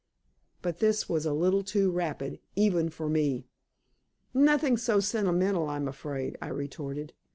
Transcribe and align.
But 0.63 0.79
this 0.79 1.07
was 1.07 1.27
a 1.27 1.31
little 1.31 1.61
too 1.63 1.91
rapid, 1.91 2.39
even 2.55 2.89
for 2.89 3.07
me. 3.07 3.45
"Nothing 4.33 4.75
so 4.75 4.99
sentimental, 4.99 5.69
I'm 5.69 5.87
afraid," 5.87 6.39
I 6.41 6.47
retorted. 6.47 7.13